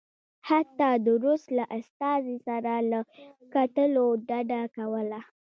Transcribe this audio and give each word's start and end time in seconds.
حتی 0.47 0.89
د 1.05 1.07
روس 1.23 1.43
له 1.57 1.65
استازي 1.79 2.37
سره 2.47 2.73
له 2.91 2.99
کتلو 3.53 4.05
ډډه 4.27 4.61
کوله. 4.77 5.19